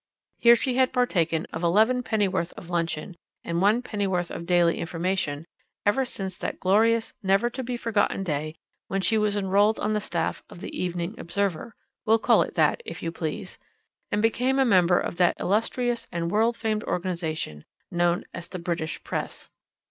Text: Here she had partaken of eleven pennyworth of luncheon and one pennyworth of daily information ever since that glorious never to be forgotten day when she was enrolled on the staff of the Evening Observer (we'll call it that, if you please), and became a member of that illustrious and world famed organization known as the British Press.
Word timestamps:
Here 0.39 0.55
she 0.55 0.77
had 0.77 0.93
partaken 0.93 1.45
of 1.53 1.61
eleven 1.61 2.01
pennyworth 2.01 2.53
of 2.53 2.71
luncheon 2.71 3.15
and 3.43 3.61
one 3.61 3.83
pennyworth 3.83 4.31
of 4.31 4.47
daily 4.47 4.79
information 4.79 5.45
ever 5.85 6.05
since 6.05 6.39
that 6.39 6.59
glorious 6.59 7.13
never 7.21 7.51
to 7.51 7.61
be 7.61 7.77
forgotten 7.77 8.23
day 8.23 8.55
when 8.87 9.01
she 9.01 9.15
was 9.19 9.37
enrolled 9.37 9.79
on 9.79 9.93
the 9.93 10.01
staff 10.01 10.41
of 10.49 10.59
the 10.59 10.75
Evening 10.75 11.13
Observer 11.19 11.75
(we'll 12.03 12.17
call 12.17 12.41
it 12.41 12.55
that, 12.55 12.81
if 12.83 13.03
you 13.03 13.11
please), 13.11 13.59
and 14.11 14.23
became 14.23 14.57
a 14.57 14.65
member 14.65 14.99
of 14.99 15.17
that 15.17 15.39
illustrious 15.39 16.07
and 16.11 16.31
world 16.31 16.57
famed 16.57 16.83
organization 16.85 17.63
known 17.91 18.25
as 18.33 18.47
the 18.47 18.57
British 18.57 19.03
Press. 19.03 19.51